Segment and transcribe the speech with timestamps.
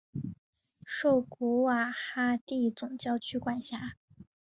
[0.83, 3.97] 受古瓦哈蒂总教区管辖。